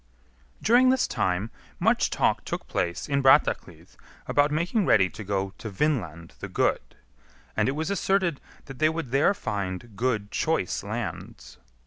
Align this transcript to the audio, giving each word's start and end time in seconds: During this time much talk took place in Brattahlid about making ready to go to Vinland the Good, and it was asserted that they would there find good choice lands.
During 0.63 0.89
this 0.89 1.05
time 1.07 1.51
much 1.79 2.09
talk 2.09 2.43
took 2.43 2.67
place 2.67 3.07
in 3.07 3.21
Brattahlid 3.21 3.95
about 4.25 4.49
making 4.49 4.83
ready 4.87 5.11
to 5.11 5.23
go 5.23 5.53
to 5.59 5.69
Vinland 5.69 6.33
the 6.39 6.47
Good, 6.49 6.95
and 7.55 7.69
it 7.69 7.73
was 7.73 7.91
asserted 7.91 8.41
that 8.65 8.79
they 8.79 8.89
would 8.89 9.11
there 9.11 9.35
find 9.35 9.95
good 9.95 10.31
choice 10.31 10.81
lands. 10.81 11.59